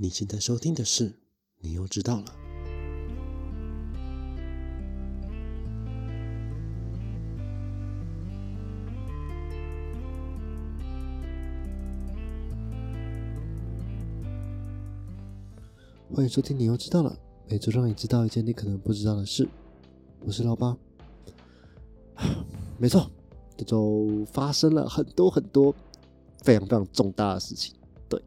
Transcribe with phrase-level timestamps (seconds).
[0.00, 1.12] 你现在收听的是，
[1.58, 2.24] 你又知道了。
[16.14, 17.18] 欢迎收听，你又知道了。
[17.48, 19.48] 每周让你知道一件你可能不知道的事。
[20.24, 20.76] 我是老八。
[22.78, 23.10] 没错，
[23.56, 25.74] 这周发生了很多很多
[26.44, 27.74] 非常非常重大的事情。
[28.08, 28.22] 对。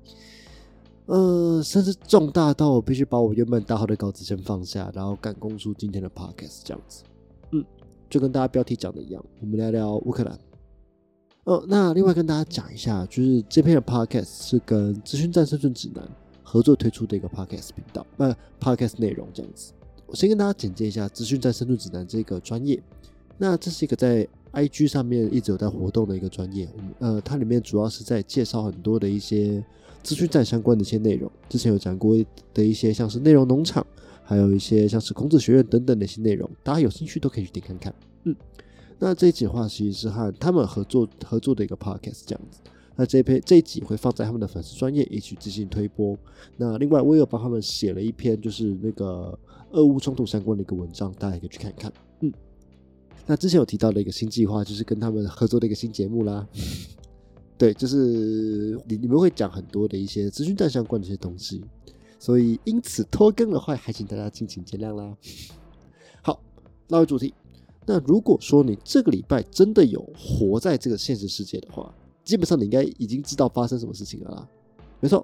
[1.11, 7.03] 呃，甚至重大到我必须把我原本打好的稿子先放下，然后赶工出今天的 podcast 这样子。
[7.51, 7.65] 嗯，
[8.09, 10.39] 就跟大家标题讲的一样，我们聊聊乌克兰。
[11.43, 16.09] 哦，那另外跟大家讲一下，就是这篇的 podcast 是跟资讯战生存指南
[16.43, 19.73] 合作推出的一个 podcast 频道，那 podcast 内容这样子。
[20.05, 22.81] 我先跟大家简介一下资讯战生存指南这个专业。
[23.37, 26.69] 那这是一个在 IG 上面一直有在活动的一个专业，
[26.99, 29.61] 呃，它里面主要是在介绍很多的一些。
[30.03, 32.15] 资讯站相关的一些内容，之前有讲过
[32.53, 33.85] 的一些，像是内容农场，
[34.23, 37.93] 还有一些像是孔子学院等等的一些内容，大家有兴趣都可以去点看看。
[38.23, 38.35] 嗯，
[38.99, 42.59] 那这一集的话，其实是和他们合作合作的一个 podcast 这样子。
[42.95, 46.15] 那这篇这一集会放在他们的粉丝专业一起进行推播。
[46.57, 49.37] 那另外，我也有帮他们写了一篇，就是那个
[49.71, 51.91] 俄乌冲突相关的一个文章，大家可以去看一看。
[52.19, 52.31] 嗯，
[53.25, 56.45] 那之前有提到的一个新计划，就是跟他们合作的一个新节目啦。
[57.61, 57.95] 对，就是
[58.87, 61.63] 你你们会讲很多的一些资讯站相关的一些东西，
[62.17, 65.15] 所以因此拖更的话，还请大家敬请见谅啦。
[66.23, 66.41] 好，
[66.87, 67.35] 拉回主题，
[67.85, 74.49] 那如果说你这个礼拜真的有活在这个现实世界的话，基本上你应该已经知道发生什么事情了啦。
[74.99, 75.23] 没错，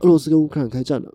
[0.00, 1.14] 俄罗斯跟乌克兰开战了。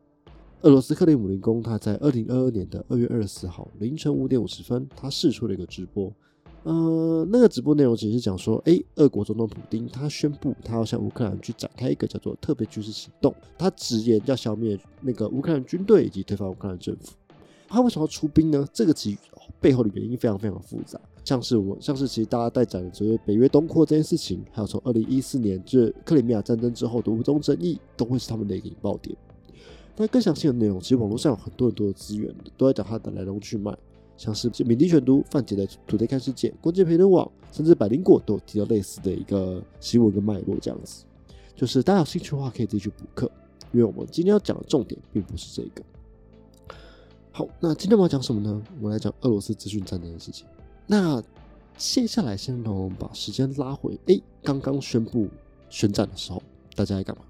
[0.62, 6.10] 俄罗斯克里姆林宫他在二零二二年的二月二十四号凌晨五点五十分，他试出了一个直播。
[6.64, 17.14] 呃，那个直播内容其实是讲说，哎，俄国总统普京他宣布他要向乌克兰去展开一个叫做特别军事行动，他直言要消灭那个乌克兰军队以及推翻乌克兰政府。
[17.68, 18.68] 他为什么要出兵呢？
[18.74, 19.18] 这个其实
[19.62, 29.16] 背后的原因非常非常复杂，像是我像是其实大家在讲的所谓北约东扩这件事情，还有从二零一四年这克里米亚战争之后的乌中争议，都会是他们的一个引爆点。
[29.96, 33.78] 但更详细的内容，其实网络上有很多很多的资源都在讲它的来龙去脉。
[34.20, 41.06] 像是敏迪选读、范姐的土地看世界、关键评论网，甚至百灵果都提到类似的一个新闻跟脉络，这样子。
[41.56, 43.32] 就是大家有兴趣的话，可以自己去补课，
[43.72, 45.82] 因为我们今天要讲的重点并不是这个。
[47.32, 48.62] 好，那今天我们要讲什么呢？
[48.80, 50.46] 我们来讲俄罗斯资讯战这件事情。
[50.86, 51.24] 那
[51.78, 55.30] 接下来先让我们把时间拉回，哎，刚刚宣布
[55.70, 56.44] 宣战的时候，
[56.76, 57.22] 大家在干嘛？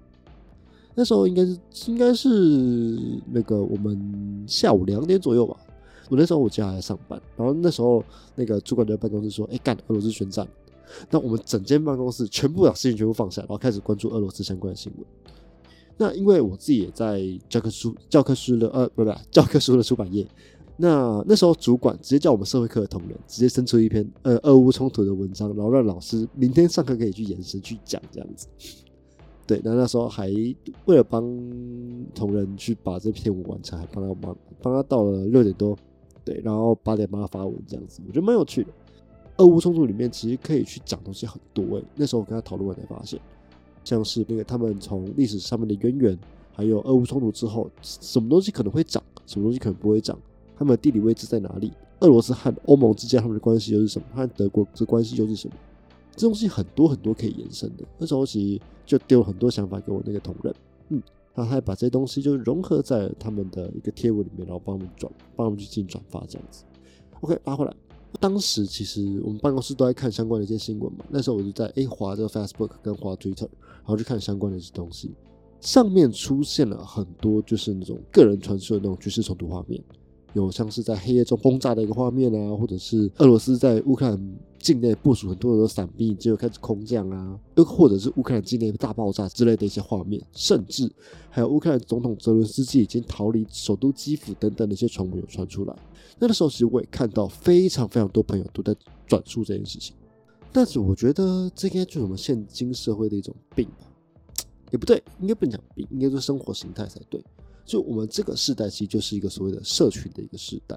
[0.96, 2.28] 那时候应该是应该是
[3.30, 5.56] 那个我们下午两点左右吧。
[6.10, 8.04] 我那时候我家还在上班，然后那时候
[8.34, 10.46] 那个主管就在办公室说：“哎，干俄罗斯宣战。”
[11.08, 15.06] 那我们整间办公室全部把事情全部放下，然后开始关注俄罗斯相关的新闻。
[15.96, 20.26] 那因为我自己也在教科书教科书的呃不不教科书的出版业，
[20.76, 28.48] 那 那时候主管直接叫我们社会课的同仁直接生出一篇呃俄乌冲突的文章，然后让老师明天上课可以去延伸去讲这样子。
[29.46, 30.28] 对，那那时候还
[30.86, 31.22] 为了帮
[32.14, 35.76] 同仁去把这篇文完成，还帮他忙帮他到了六点多。
[36.24, 38.70] 对，然后八点八发文这样子，我觉得蛮有趣的。
[39.38, 41.84] 俄乌冲突里面其实可以去讲东西很多诶。
[41.94, 43.18] 那时候我跟他讨论完才发现，
[43.84, 46.18] 像是那个他们从历史上面的渊源，
[46.52, 50.18] 还有俄乌冲突之后什么东西可能会涨，什么东西可能不会涨，
[50.56, 51.72] 他们的地理位置在哪里？
[52.00, 54.06] 俄罗斯和欧盟之间他们的关系又是什么？
[54.14, 55.54] 和德国这关系又是什么？
[56.14, 57.84] 这东西很多很多可以延伸的。
[57.96, 60.54] 那时候其实就丢了很多想法给我那个同仁，
[60.90, 61.02] 嗯。
[61.34, 66.64] 那他还把这些东西就融合在他们的一个贴文里面，然后帮我们转，帮我们去进行转发这样子。
[67.20, 67.74] OK，发回来，
[68.18, 71.04] 当时其实我们办公室都在看相关的一些新闻嘛。
[71.08, 75.14] 那时候我就在 A 滑这个 Facebook 跟划 Twitter，然后去看相关的一些东西，
[75.60, 79.82] 上面出现了很多就是那种个人传说的那种军事冲突画面。
[80.32, 90.90] 有像是在黑夜中轰炸的一个画面啊，或者是俄罗斯在乌克兰境内部署很多的伞兵，结果开始空降啊，又或者是乌克兰境内大爆炸之类的一些画面，甚至
[91.30, 95.74] 还有乌克兰总统泽伦斯基已经逃离首都基辅等等的一些传闻有传出来。
[96.18, 98.74] 那个时候其实我也看到非常非常多朋友都在
[99.06, 99.96] 转述这件事情，
[100.52, 103.86] 但是我觉得这应该就是我们现今社会的一种病吧，
[104.70, 107.24] 也不对，应该不能讲病，应该说生活形态才对。
[107.70, 110.76] 就我们这个时代，其实就是一个所谓的社群的一个时代。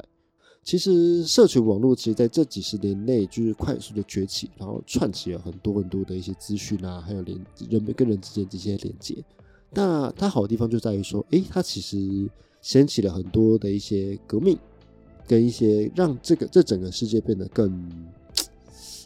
[0.64, 7.36] 其实，社群网络其实在这几十年内就是快速的崛起，然后串起了很多很多的一些资讯啊，还有连
[7.68, 9.18] 人们跟人之间这些连接。
[9.72, 12.30] 那它好的地方就在于说，诶，它其实
[12.62, 14.56] 掀起了很多的一些革命，
[15.28, 17.92] 跟一些让这个这整个世界变得更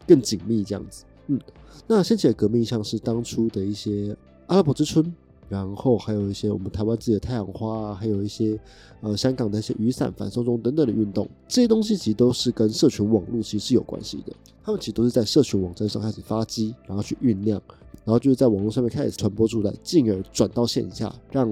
[0.06, 1.06] 更紧密这样子。
[1.28, 1.40] 嗯，
[1.88, 4.14] 那掀起的革命像是当初的一些
[4.48, 5.16] 阿拉伯之春。
[5.50, 8.60] 然后还有一些我们台湾自己的太阳花啊，还有一些
[9.02, 14.34] 呃香港的一些雨伞、反送中等等的运动，这些东西其实都是跟社群网络其实是有关系的。
[14.64, 17.62] 他们其实都是在社群网站上开始发机，然后去酝酿，
[18.04, 21.50] 然后就是在网络上面开始传播出来，进而转到线下，让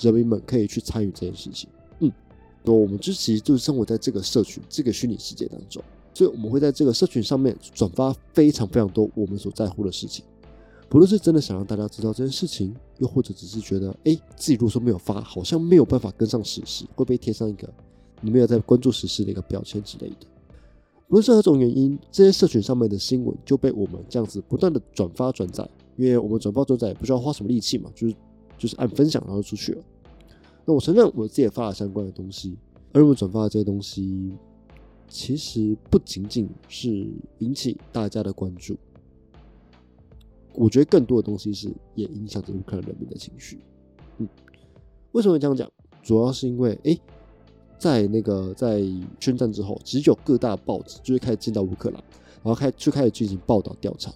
[0.00, 1.68] 人民们可以去参与这件事情。
[2.00, 2.10] 嗯，
[2.64, 5.80] 那我们就其实就是生活在这个社群、这个虚拟世界当中，
[6.12, 10.24] 所以我们会在这个社群上面转发非常非常多我们所在乎的事情。
[10.88, 17.68] 不论是真的想让大家知道这件事情，又或者只是觉得，哎，自己如果说没有发，好像没有办法跟上时事，会被贴上一个
[18.22, 20.26] 你没有在关注时事的一个标签之类的。
[21.08, 28.14] 无论是何种原因，这些社群上面的新闻就被我们这样子不断的转发转载，因为我们转发转载也不需要花什么力气嘛，就是
[28.56, 29.82] 就是按分享然后出去了。
[30.64, 32.56] 那我承认我自己也发了相关的东西，
[32.92, 34.32] 而我们转发的这些东西，
[35.06, 37.06] 其实不仅仅是
[37.38, 38.76] 引起大家的关注。
[40.58, 43.60] 我觉得更多的东西是也影响着乌克兰人民的情绪。
[44.16, 44.28] 嗯，
[45.12, 45.70] 为什么会这样讲？
[46.02, 46.98] 主要是因为，哎，
[47.78, 48.82] 在那个在
[49.20, 52.02] 宣战之后，其实有各大报纸就会开始进到乌克兰，
[52.42, 54.12] 然后开就开始进行报道调查。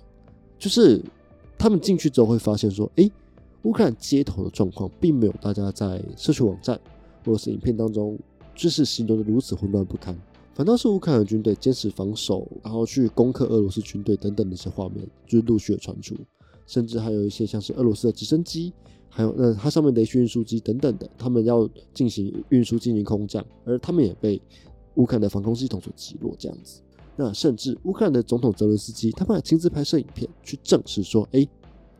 [0.59, 1.01] 就是
[1.57, 3.09] 他们进去之后会发现说，哎，
[3.63, 6.81] 乌克兰街头的状况并没有大家在社区网站
[7.25, 8.19] 或者是影片当中
[8.53, 10.17] 就是形容的如此混乱不堪。
[10.55, 16.15] 反倒是乌克兰军队坚持防守，然后去攻克俄罗斯军队等等的一些画面，就是陆续的传出，
[16.67, 18.71] 甚至还有一些像是俄罗斯的直升机，
[19.09, 24.41] 还有那它上面的一些运输机等等的，他们要进行运输进行空降，而他们也被
[24.97, 26.83] 乌克兰的防空系统所击落这样子。
[27.17, 31.43] 那甚至乌克兰的总统泽伦斯基，他们还亲自拍摄影片去证实说，哎，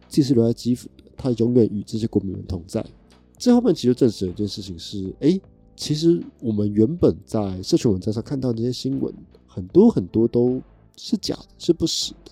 [0.09, 2.85] 自己是留在基辅，他永远与这些国民们同在。
[3.39, 5.41] 这后面其实证实了一件事情是，哎。
[5.75, 9.13] 其实我们原本在社群网站上看到这些新闻，
[9.47, 10.61] 很多很多都
[10.97, 12.31] 是假的，是不实的。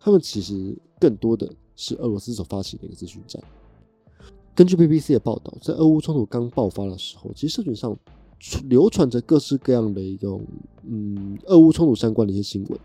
[0.00, 3.42] 他们其实更多的是俄罗斯所发起的一个资讯战。
[4.54, 7.96] 根据 BBC 的报道，在俄乌冲突刚爆发的时候，其实社群上
[8.64, 10.44] 流传着各式各样的一种
[10.82, 12.80] 嗯俄乌冲突相关的一些新闻。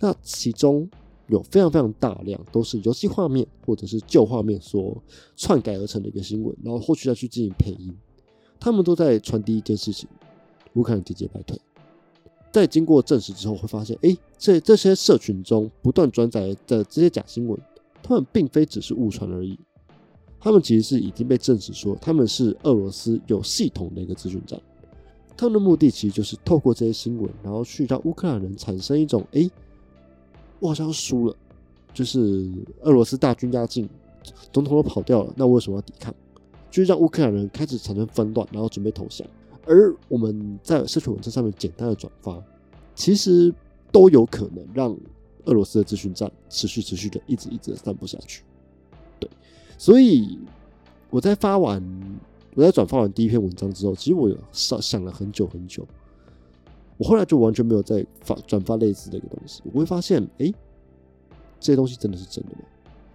[0.00, 0.86] 那其中
[1.28, 5.02] 有非常非常大量都是游戏画面或者是旧画面所
[5.36, 7.96] 篡改而成的一个新闻，然后后续再去进行配音。
[8.64, 10.08] 他们都在传递一件事情：
[10.72, 11.60] 乌克兰节节败退。
[12.50, 17.60] 在经过证实之后，会发现，哎，这这些社群中不断转载的这些假新闻，
[18.02, 19.58] 他们并非只是误传而已。
[20.40, 24.58] 他们其实是已经被证实说，他们是俄罗斯有系统的一个资讯站。
[25.36, 29.46] 他们的目的其实就是透过这些新闻，然后去让乌克兰人产生一种：哎，
[30.58, 31.36] 我好像输了，
[31.92, 32.50] 就是
[32.80, 33.86] 俄罗斯大军压境，
[34.50, 36.14] 总统都跑掉了，那我为什么要抵抗？
[36.74, 39.24] 就是让乌克兰人开始产生纷乱，然后准备投降。
[39.64, 42.42] 而我们在社群网站上面简单的转发，
[42.96, 43.54] 其实
[43.92, 44.90] 都有可能让
[45.44, 48.42] 俄罗斯的资讯站持续持续的一直一直的散布下去。
[49.20, 49.30] 对，
[49.78, 50.36] 所以
[51.10, 51.80] 我在发完
[52.56, 55.86] 我在转发完第一篇文章之后，其实我有想想了很久很久。
[56.96, 59.62] 我后来就完全没有再发转发类似的一个东西。
[59.72, 60.52] 我会发现，哎，
[61.60, 62.62] 这些东西真的是真的吗？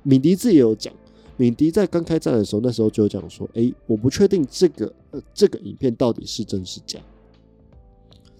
[0.04, 0.94] 敏迪自己也有讲。
[1.40, 7.00] 敏迪在刚开战的时候，那时候就讲说：“哎，我不确定这个呃这个影片到底是真是假。”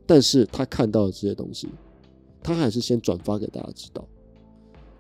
[0.06, 1.70] 但是他看到了这些东西，
[2.44, 4.06] 他还是先转发给大家知道。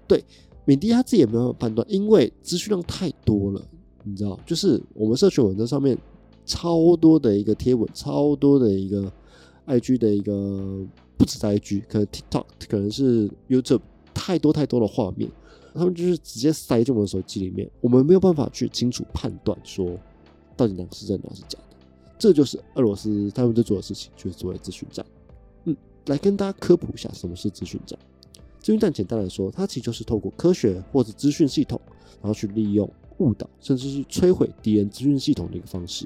[0.07, 0.23] 对，
[0.63, 3.61] 敏迪他自己也没有判断，因为资讯量太多了，
[4.05, 5.97] 你知道，就是我们社群网站上面
[6.45, 9.11] 超多的一个贴文，超多的一个
[9.67, 13.81] IG 的一个不止在 IG，可能 TikTok，可能是 YouTube，
[14.13, 15.29] 太多太多的画面。
[15.79, 19.97] 他们就是直接塞进我们的手机里面，我们没有办法去清楚判断说
[20.57, 21.75] 到底哪个是真的，哪个是假的。
[22.19, 25.05] 这就是俄罗斯他们在做的事情，就是作为资讯战。
[25.63, 25.75] 嗯，
[26.07, 27.97] 来跟大家科普一下什么是资讯战。
[28.59, 31.79] 资讯战简单来说，它其实就是透过科学或者资讯系统，
[32.21, 32.87] 然后去利用
[33.19, 36.05] 误导甚至是摧毁敌人资讯系统的一个方式。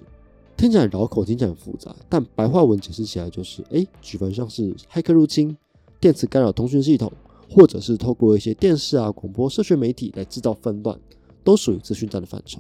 [0.56, 5.58] 听起来绕口，听起来很复杂，但白话文解释起来就是：哎，举凡像是骇客入侵、
[6.00, 7.12] 电磁干扰通讯系统。
[7.54, 11.00] 或者是透过一些电视啊、广播、社群媒体来制造纷乱，
[11.44, 12.60] 都属于资讯战的范畴。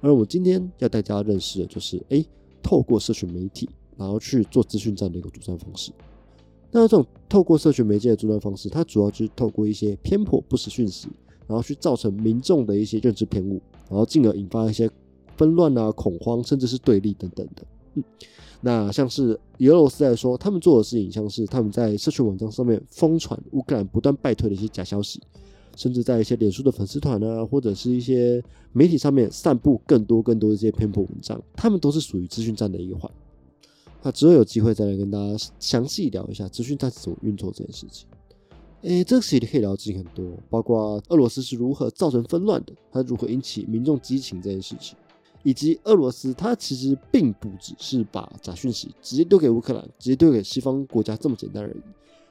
[0.00, 2.24] 而我今天要带大家认识的就是，哎，
[2.60, 5.92] 透过社群媒体，然后去做资讯战的一个主战方式。
[6.72, 11.08] 那这种透过社群媒介的主战方式，它主要就是透过一些偏颇不实讯息，
[11.46, 14.90] 然后去造成民众的一些认知偏误，然后进而引发一些
[15.36, 17.62] 纷乱啊、恐慌，甚至是对立等等的。
[17.94, 18.04] 嗯。
[18.62, 25.18] 那像是以俄罗斯来说，他们做的事情像是他们在社群网站上面疯传乌克兰不断败退的一些假消息，
[25.76, 28.42] 甚至在一些脸书的粉丝团啊，或者是一些
[28.72, 33.10] 媒体上面散布更多更多的一些偏颇文章，他们都是属于资讯战的一环。
[34.02, 38.06] 那之后有机会再来跟大家详细聊一下资讯战是怎么运作这件事情。
[38.82, 44.96] 诶，这个系列可以聊的事情很多，包括俄罗斯是如何造成纷乱的，它如何引起民众激情这件事情，
[45.42, 51.80] 以及俄罗斯它其实并不只是把假讯息直接丢给乌克兰，直接丢给西方国家这么简单而已，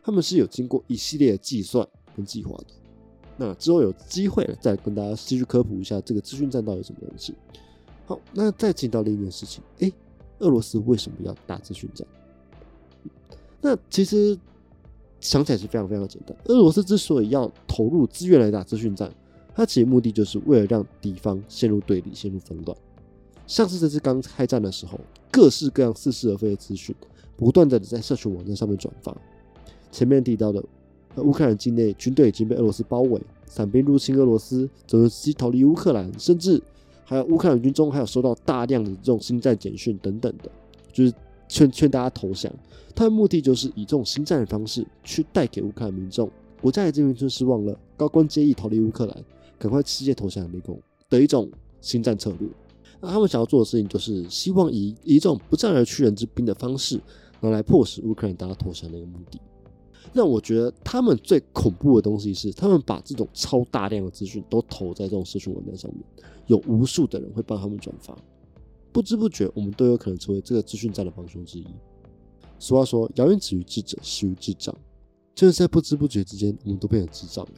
[0.04, 2.66] 他们是有经过一系列的计算跟计划的。
[3.38, 7.34] 那之后有机会，再跟大家继续科普一下这个资讯战到底什么东西。
[8.06, 9.94] 好，那再进到另一件事情，诶，
[10.40, 12.08] 俄罗斯为什么要打资讯战？
[13.62, 14.38] 那其实。
[15.22, 16.34] 想起来是非常非常简单。
[16.46, 19.14] 俄罗斯之所以要投入资源来打资讯战，
[19.54, 22.78] 它其实目的就是为了让敌方陷入对立、陷入纷乱。
[23.50, 25.00] 像是这次刚开战的时候，
[25.32, 26.96] 各式各样似是而非的资讯
[27.36, 29.12] 不断的在社群网站上面转发。
[29.92, 30.64] 前面提到的，
[31.18, 36.62] 乌克兰境内军队已经被俄罗斯包围，伞兵入侵俄罗斯，泽连斯基逃离乌克兰，甚至
[37.04, 40.52] 还有乌克兰军中还有收到大量的这种星战简讯等等的，
[40.94, 41.12] 就是。
[41.52, 42.54] 劝劝大家投降，
[42.94, 46.30] 他的目的就是以这种新战的方式去带给乌克兰民众，
[46.62, 49.26] 国家已经名村失望了，高官皆意逃离乌克兰，
[49.58, 50.80] 赶快世界投降立功
[51.10, 51.50] 的一种
[51.82, 52.48] 新战策略。
[53.02, 56.96] 那他们想要做的事情，就是希望以以一种不战而屈人之兵的方式，
[57.40, 59.40] 然后来迫使乌克兰达到投降的一个目的。
[60.12, 66.04] 那我觉得他们最恐怖的东西是，他们把这种超大量的资讯都投在这种社群网站上面，
[66.48, 68.18] 有无数的人会帮他们转发。
[68.92, 71.66] 不知不觉，我们都有可能成为这个资讯战的帮凶之一。
[72.58, 74.76] 俗话说：“谣言止于智者，始于智障。”
[75.36, 77.52] 就是在不知不觉之间，我们都变成智障了。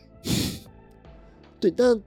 [1.59, 1.99] 对，但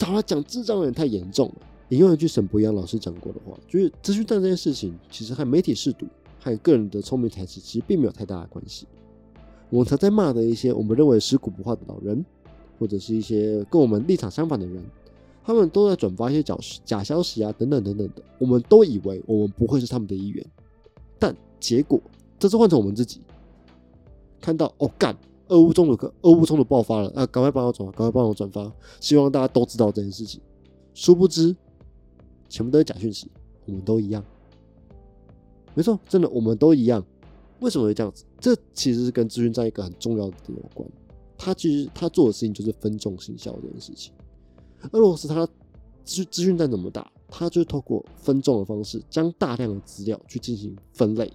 [0.00, 1.54] 好了，讲智障有点太严重了。
[1.90, 6.06] 引用一句沈博阳老师讲过的话，就是资讯战这件事情，其实和媒体试读、
[6.40, 8.86] 和个人的聪明才智，其实并没有太大的关系。
[9.70, 12.24] 我们常在骂的一些我们认为尸骨不化的老人，
[12.78, 14.82] 或者是一些跟我们立场相反的人。
[15.44, 16.54] 他们都在转发一些假
[16.84, 18.22] 假消息啊，等等等等的。
[18.38, 20.46] 我们都以为我们不会是他们的一员，
[21.18, 21.98] 但结果
[22.38, 23.22] 这次换成我们自己
[24.42, 25.16] 看到哦，干，
[25.48, 27.24] 俄乌冲突，俄乌冲突爆发了啊！
[27.28, 30.38] 赶快帮我转发，赶快帮我转发，希望大家都知道这件事情。
[30.92, 31.56] 殊不知，
[32.48, 33.30] 全部都是假讯息，
[33.66, 34.24] 我们都一样。
[35.74, 37.04] 没错，真的，我们都一样。
[37.60, 38.24] 为什么会这样子？
[38.40, 40.88] 这其实是跟资讯站一个很重要的点有关。
[41.36, 44.12] 他其实他做的事情就是分众行销这件事情。
[44.92, 45.46] 俄罗斯它
[46.04, 47.10] 资资讯站怎么打？
[47.28, 51.30] 它就透过分众的方式，将大量的资料去进行分类，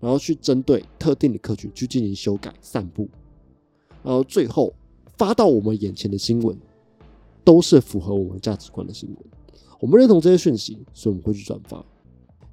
[0.00, 3.08] 然后去针对特定的客群去进行修改、散布，
[4.02, 4.72] 然后最后
[5.16, 6.58] 发到我们眼前的新闻，
[7.44, 9.18] 都是符合我们价值观的新闻。
[9.80, 11.84] 我们认同这些讯息，所以我们会去转发。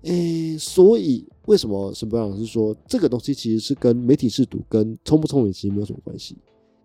[0.03, 6.35] 诶，所以为什么沈博老师说这个东西其实是跟媒体试读跟聪不聪明其实没有什么关系？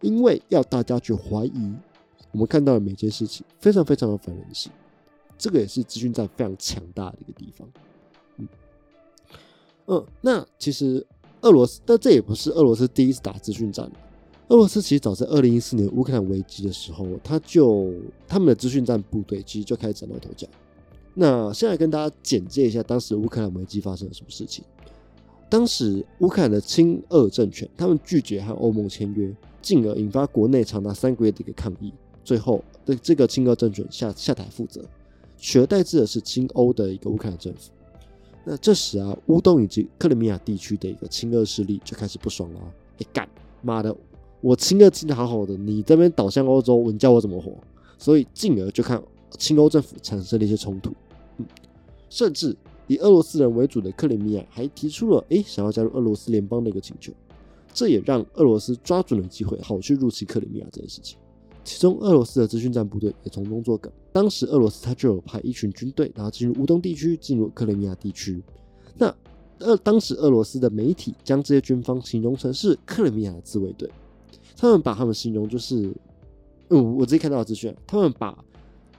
[0.00, 1.73] 因为要大家去怀疑。
[2.32, 4.70] 我们看到的每件事情非常非常的反人性，
[5.37, 7.68] 这个也是资讯站非常强大的一个地方。
[8.37, 8.49] 嗯，
[9.88, 11.04] 嗯，那其实
[11.40, 13.90] 俄罗斯，但这也不是俄罗斯第一次打资讯战。
[14.50, 17.95] 俄罗斯其实早在二零一四年乌克兰危机的时候，他就
[18.26, 20.45] 他们的资讯战部队其实就开始崭露头角。
[21.14, 24.64] 那现在跟大家简介一下当时乌克兰危机发生了什么事情。
[25.49, 31.92] 当时乌克兰的亲俄政权，他们拒绝和欧盟签约，进而引发国内长达三个月的一个抗议。
[32.25, 34.85] 最后，对这个亲俄政权下下台负责，
[35.37, 37.71] 取而代之的是亲欧的一个乌克兰政府。
[38.45, 42.59] 那这时啊，乌东以及克里米亚地区的一个亲俄势力就开始不爽了。
[42.59, 42.66] 啊
[42.99, 43.28] 哎干，
[43.62, 43.97] 妈的，
[44.40, 47.52] 我亲热亲的好好的，你这边倒向欧洲，你叫我怎么活？
[47.99, 49.02] 所以进而就看
[49.38, 50.92] 亲欧政府产生了一些冲突。
[51.37, 51.47] 嗯，
[52.09, 52.56] 甚至
[52.87, 57.12] 以俄罗斯人为主的克里米亚还提出了哎想要加入俄罗斯联邦的一个请求。
[57.73, 61.16] 这也让俄罗斯抓准了机会，好去入侵克里米亚这件事情。
[61.62, 63.92] 其中，俄罗斯的资讯站部队也从中作梗。
[64.12, 68.42] 当时，俄罗斯他就有派一群军队，然后进入乌东地区，进入克里米亚地区。
[68.97, 69.14] 那，
[69.59, 73.88] 呃，当时俄罗斯的媒体将这些军方形容成是克里米亚的自卫队。
[74.61, 75.90] 他们把他们形容就是，
[76.69, 78.37] 嗯，我自己看到的资讯，他们把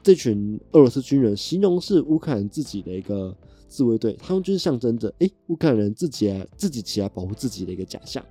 [0.02, 3.36] 这群俄罗斯军人形容是乌克兰自己的一个
[3.68, 8.26] 自卫队，他们就是象征着，哎，乌克兰人自己啊，自己起来保护自己的一个假象，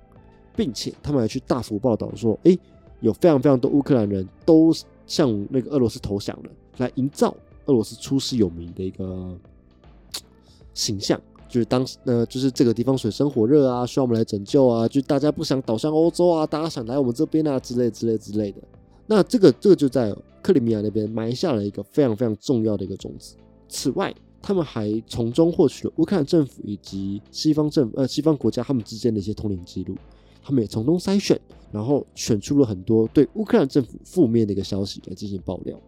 [0.57, 2.57] 并且他们还去大幅报道说，哎。
[2.99, 4.71] 有非常非常多乌克兰人都
[5.07, 7.35] 向那个俄罗斯投降了，来营造
[7.65, 9.35] 俄罗斯出师有名的一个
[10.75, 11.19] 形象，
[11.51, 18.61] 就是当时呃，就是这个地方水深火热啊，需要我们来拯救啊，就大家不想倒向欧洲啊，大家想来我们这边啊，之类之类之类的。
[19.05, 23.35] 那这个这个就在克里米亚那边埋下了一个非常非常重要的一个种子。
[23.67, 29.95] 此外，他们还从中获取了乌克兰政府以及西方政府呃西方国家他们之间的一些通联记录。
[30.43, 31.39] 他们也从中筛选，
[31.71, 35.79] 然后选出了很多对乌克兰政府负面的一个消息来进行爆料，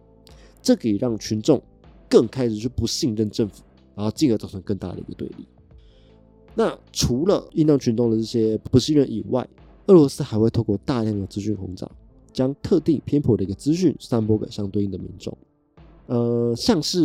[0.62, 1.60] 这可以让群众
[2.08, 5.46] 更开始去不信任政府，然后进而造成更大的一个对立。
[6.54, 9.46] 那除了应让群众的这些不信任以外，
[9.86, 11.90] 俄罗斯还会透过大量的资讯轰炸，
[12.32, 15.36] 将特定偏颇的一个资讯散播给相对应的民众。
[16.06, 17.00] 呃，像是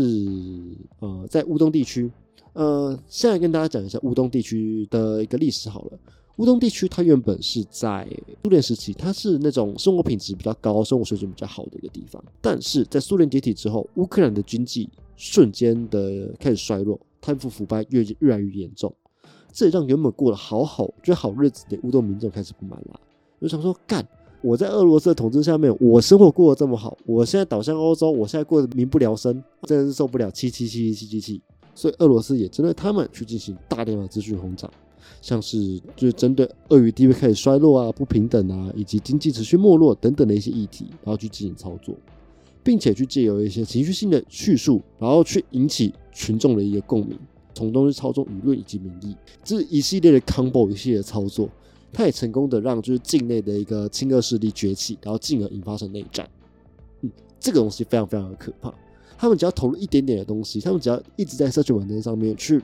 [1.00, 2.12] 呃，在乌东地区，
[2.54, 6.00] 呃，现在跟大家讲一下乌东地区的一个历史好了。
[6.38, 8.08] 乌东地区它原本是在
[8.44, 12.24] 苏联时期，它是那种生活品质比较高、生活水准比较好的一个地方。
[12.40, 18.94] 但是在苏联解体之后，乌克兰的经济瞬间的开始衰落，贪腐腐败越越来越严重，
[19.52, 23.00] 这也让原本过得好好、觉得好日子的乌东民众开始不满了，
[23.42, 24.08] 就想说干。
[24.42, 31.42] 我在俄罗斯的统治下面，我生活过得这么好，我现在倒向欧洲，我现在过得民不聊生，真的是受不了，七七七七七七。
[31.76, 34.72] 所以俄罗斯也针对他们去进行大量的资讯轰炸，
[35.22, 41.94] 像是就是针对俄语地位开始衰落啊、不平等啊，以及经济持续没落等等的一些议题，然后去进行操作，
[42.64, 47.18] 并且去借由一些情绪性的叙述，然后去引起群众的一个共鸣，
[47.54, 51.50] 从中去操纵舆论以及民意，这一系列的 combo 一系列操作。
[51.92, 56.30] 他也成功的让就是境内的一个亲俄势力崛起，然后进而引发成内战。
[57.02, 58.72] 嗯，这个东西非常非常的可怕。
[59.18, 62.62] 他们只要投入一点点的东西，他们只要一直在社群网站上面去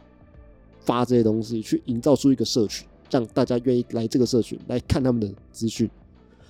[0.82, 5.90] 发这些东西，去营造出一个社群，让大家愿意来这个社群来看他们的资讯，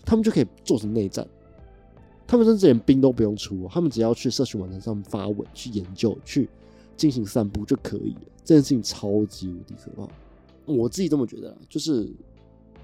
[0.04, 1.26] 他们就可以做成内战。
[2.28, 6.50] 他们甚至连兵都不用出，他们只要去社群网站上发文、去研究、去
[6.98, 8.22] 进行散布就可以了。
[8.44, 10.10] 这件事情超级无敌可怕，
[10.66, 12.12] 我自己这么觉得，就是。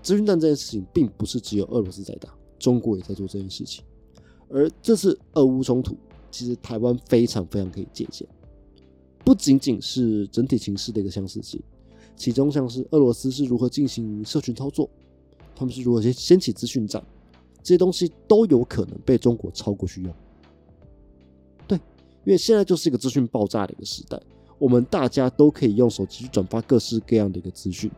[0.03, 3.83] 资讯战这件事情，并不是只有俄罗斯在打，中国也在做这件事情。
[4.49, 5.95] 而这次俄乌冲突，
[6.31, 8.27] 其实台湾非常非常可以借鉴，
[9.23, 11.61] 不仅仅是整体形势的一个相似性，
[12.15, 14.89] 其中像是俄罗斯是如何进行社群操作，
[15.55, 17.05] 他们是如何先掀起资讯战，
[17.63, 20.13] 这些东西都有可能被中国超过去用。
[21.67, 21.77] 对，
[22.25, 24.19] 因为现在就是一个资讯爆炸的一个时代，
[24.57, 27.89] 我们大家都可以用手机去转发各式各样的一个资讯。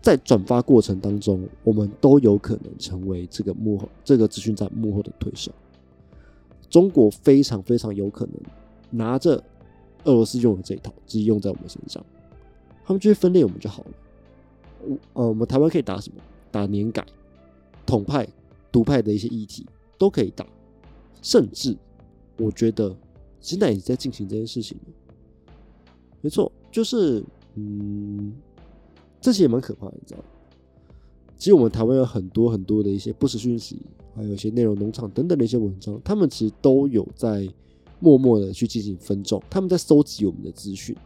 [0.00, 5.50] 在转发过程当中，我们都有可能成为这个幕后、这个资讯站幕后的推手。
[6.70, 8.34] 中国非常非常有可能
[8.90, 9.42] 拿着
[10.04, 12.04] 俄罗斯用的这一套，直接用在我们身上。
[12.84, 13.90] 他们就会分裂我们就好了。
[14.86, 16.22] 我呃，我们台湾可以打什么？
[16.50, 17.04] 打年改、
[17.84, 18.26] 统派、
[18.70, 19.66] 独派的一些议题
[19.98, 20.46] 都可以打。
[21.22, 21.76] 甚至，
[22.36, 22.96] 我觉得
[23.40, 24.78] 现在也在进行这件事情。
[26.20, 28.32] 没错，就是嗯。
[29.20, 30.20] 这些也蛮可怕的，你知道？
[31.36, 33.82] 其实我们台湾有很多很多的一些不实讯息，
[34.14, 37.48] 还有一些内容农场等等的一些文章，他们其实都有在
[37.98, 40.96] 默默的去进行分众，他们在收集我们的资讯，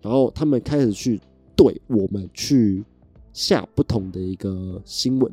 [0.00, 1.20] 然后他们开始去
[1.56, 2.84] 对我们去
[3.32, 5.32] 下不同的一个新闻，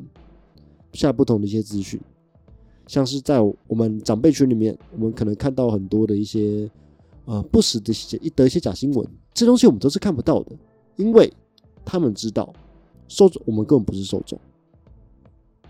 [0.92, 2.00] 下不同的一些资讯，
[2.86, 6.70] 像是在我们长辈群里面，我们可能看到很多的一些
[7.24, 10.56] 呃不实的一的一些假新闻，这东西我们都是看不到的，
[10.96, 11.32] 因为。
[11.90, 12.52] 他们知道
[13.08, 14.38] 受众，我们根本不是受众，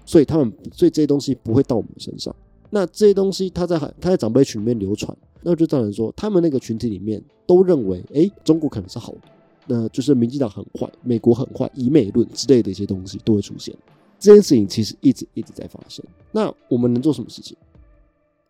[0.05, 2.35] 所以他们，所以这些东西不会到我们身上。
[2.71, 9.21] 那这些东西，他在他在长辈群里面流传，那就造成说，他们那个群体里面都认为，哎，中国可能是好的，
[9.69, 13.73] 那就是民进党很坏，美国很坏，以美论之类的一些东西都会出现。
[14.19, 16.05] 这件事情其实一直一直在发生。
[16.33, 17.57] 那我们能做什么事情？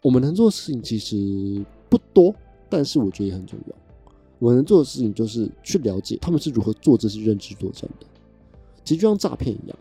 [0.03, 2.35] 我们能做的事情其实不多，
[2.69, 3.75] 但是我觉得也很重要。
[4.39, 8.07] 我能做的事情就是去了解他们是如何做这些认知作战的，
[8.85, 9.77] 其实就像诈骗一样，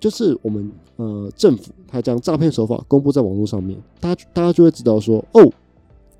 [0.00, 5.52] 就是我们呃政府他将诈骗手法公布在网络上面，大家大家就会知道说哦，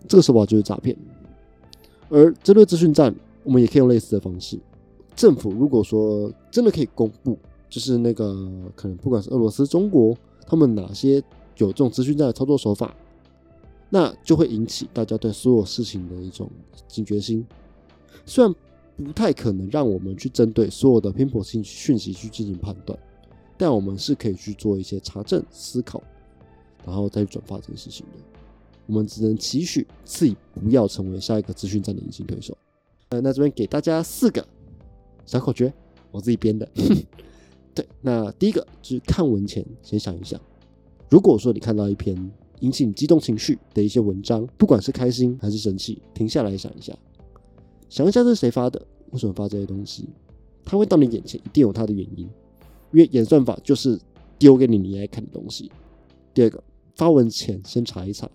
[0.07, 0.95] 这个手法就是诈骗。
[2.11, 4.59] 而针对资讯战，我们也可以用类似的方式，
[5.17, 7.39] 政府如果说真的可以公布，
[7.71, 8.35] 就是那个
[8.75, 10.15] 可能不管是俄罗斯、中国，
[10.47, 11.23] 他们哪些
[11.57, 12.95] 有这种资讯站的操作手法，
[13.89, 16.51] 那就会引起大家对所有事情的一种
[16.89, 17.47] 警觉心。
[18.27, 18.53] 虽然
[18.97, 22.99] 不太可能让我们去针对所有的偏颇性讯息去进行判断，
[23.57, 26.03] 但我们是可以去做一些查证、思考，
[26.85, 28.41] 然后再去转发这件事情的。
[28.87, 32.57] 我们只能期许自己不要成为下一个资讯站的隐形对手。
[33.11, 34.45] 呃，那这边给大家四个
[35.25, 35.73] 小口诀，
[36.11, 36.69] 我自己编的。
[37.81, 40.39] 对，那第一个就是看文前先想一想，
[41.09, 42.15] 如果说你看到一篇
[42.59, 46.93] 引起你激动情绪的一些文章，不管是开心还是生气，停下来想一下。
[47.89, 48.87] 想一下，这是谁发的？
[49.13, 50.07] 为什么发这些东西？
[50.63, 52.29] 他会到你眼前，一定有他的原因。
[52.93, 53.99] 因为演算法就是
[54.39, 55.73] 丢给你你爱看的东西。
[56.35, 56.63] 第二个，
[56.97, 58.29] 发文前先查一查，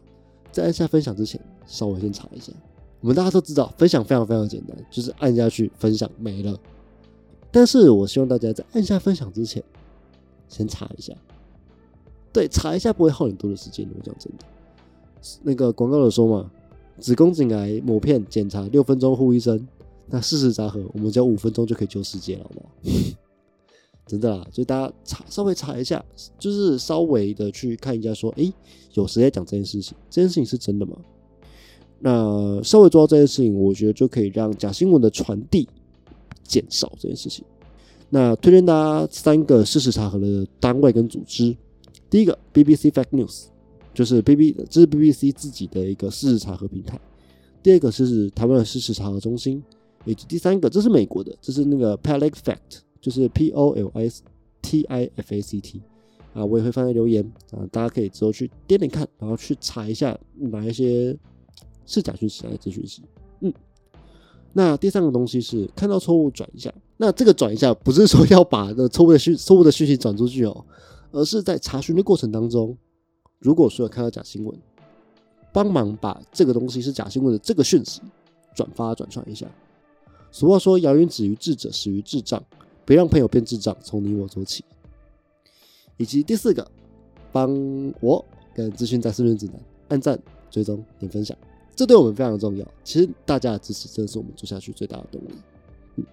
[0.52, 2.52] 在按下分享之前，稍微先查一下。
[3.00, 6.60] 我们大家都知道，分享非常非常简单，就是按下去分享没了。
[7.56, 9.64] 但是我希望大家在按下分享之前，
[10.50, 11.14] 先查一下。
[12.34, 13.88] 对，查一下不会耗很多的时间。
[13.98, 14.46] 我讲真的，
[15.42, 16.52] 那个广告有说嘛。
[17.00, 19.66] 子宫颈癌抹片检查六分钟护医生，
[20.08, 22.70] 那事实杂合，我们只要五分钟就可以救世界了，好不好？
[24.06, 26.04] 真的啦，就大家查稍微查一下，
[26.38, 28.52] 就是稍微的去看一下，说，诶，
[28.96, 29.96] 有谁在讲这件事情？
[30.10, 30.98] 这件事情是真的吗？
[32.00, 35.70] 那稍微做到这件事情，我觉得就可以让假新闻的传递
[36.46, 37.44] 减少这件事情。
[38.10, 41.56] 那推荐大家三个事实查核的单位跟组织。
[42.10, 43.46] 第一个 BBC Fact News，
[43.94, 47.00] 就是 B B 这是 BBC 自己的一个事实查核平台。
[47.62, 49.62] 第二个是台湾的事实查核中心，
[50.06, 54.22] 以及第三个这是美国的，这是那个 Palik Fact，就是 P O L I S
[54.62, 55.82] T I F A C T
[56.34, 61.18] 啊，我也会放在留言啊，大家可以之后去点点看，然后去查一下哪一些
[61.88, 63.02] 是假讯息，还是真讯息。
[64.58, 70.66] 那第三个东西是看到错误转一下，那这个转一下不是说要把那错误的讯错误的讯息转出去哦。
[71.12, 72.78] 而是在查询的过程当中，
[73.40, 74.58] 如果说有看到假新闻，
[75.52, 78.02] 帮忙把这个东西是假新闻的这个讯息
[78.54, 79.46] 转发转传一下。
[80.32, 82.42] 俗话说：“谣言止于智者，始于智障。”
[82.86, 84.64] 别让朋友变智障，从你我做起。
[85.98, 86.70] 以及第四个，
[87.32, 87.50] 帮
[88.00, 89.56] 我跟资讯在四论指南
[89.88, 90.20] 按赞、
[90.52, 91.36] 追踪、点分享，
[91.76, 92.66] 这对我们非常重要。
[92.84, 95.30] 其实大家的支持真的是我们做下去最大的动力。
[95.96, 96.06] 嗯。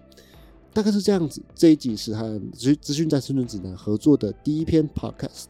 [0.73, 5.45] 大概是这样子，这一集是和资资讯战生存指南合作的第一篇 podcast，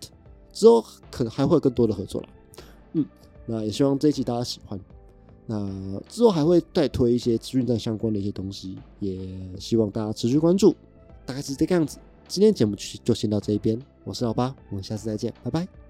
[0.51, 2.27] 之后可能还会有更多的合作了。
[2.91, 3.05] 嗯，
[3.45, 4.79] 那也希望这一集大家喜欢。
[5.45, 9.27] 那之后还会再推一些资讯战相关的一些东西，也
[9.59, 10.75] 希望大家持续关注。
[11.25, 11.97] 大概是这个样子，
[12.27, 15.82] 今天节目就就先到这一边，我是老八，我们下次再见，拜拜。